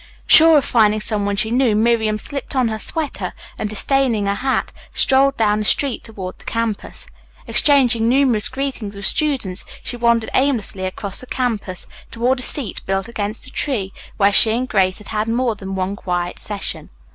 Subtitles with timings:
[0.25, 4.33] Sure of finding some one she knew, Miriam slipped on her sweater, and, disdaining a
[4.33, 7.05] hat, strolled down the street toward the campus.
[7.45, 13.07] Exchanging numerous greetings with students, she wandered aimlessly across the campus toward a seat built
[13.07, 16.89] against a tree where she and Grace had had more than one quiet session.